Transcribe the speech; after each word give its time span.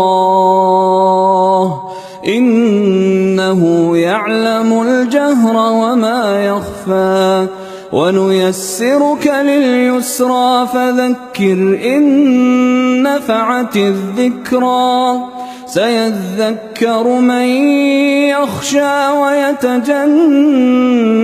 الله. 0.00 1.82
إنه 2.28 3.96
يعلم 3.96 4.82
الجهر 4.82 5.56
وما 5.56 6.44
يخفى. 6.44 7.46
ونيسرك 7.92 9.26
لليسرى 9.26 10.66
فذكر 10.66 11.80
إن 11.96 13.02
نفعت 13.02 13.76
الذكرى. 13.76 15.18
سيذكر 15.66 17.08
من 17.08 17.46
يخشى 18.28 19.08
ويتجنبها 19.08 21.23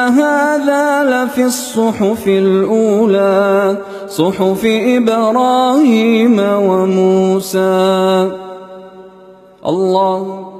هذا 1.01 1.25
لفي 1.25 1.45
الصحف 1.45 2.27
الأولى 2.27 3.77
صحف 4.07 4.65
إبراهيم 4.65 6.39
وموسى. 6.39 8.29
الله 9.65 10.51